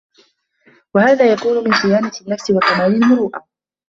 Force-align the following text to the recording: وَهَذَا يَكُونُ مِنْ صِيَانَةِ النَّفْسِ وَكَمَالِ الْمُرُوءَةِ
وَهَذَا 0.95 1.33
يَكُونُ 1.33 1.63
مِنْ 1.63 1.71
صِيَانَةِ 1.73 2.11
النَّفْسِ 2.25 2.49
وَكَمَالِ 2.51 2.93
الْمُرُوءَةِ 2.95 3.47